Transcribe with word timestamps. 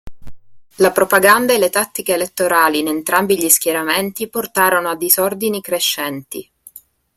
La 0.77 0.91
propaganda 0.91 1.53
e 1.53 1.59
le 1.59 1.69
tattiche 1.69 2.15
elettorali 2.15 2.79
in 2.79 2.87
entrambi 2.87 3.37
gli 3.37 3.49
schieramenti 3.49 4.27
portarono 4.29 4.89
a 4.89 4.95
disordini 4.95 5.61
crescenti. 5.61 6.51